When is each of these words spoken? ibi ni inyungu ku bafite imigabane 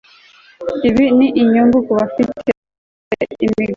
ibi 0.87 1.05
ni 1.17 1.27
inyungu 1.41 1.77
ku 1.85 1.91
bafite 1.99 2.21
imigabane 3.45 3.69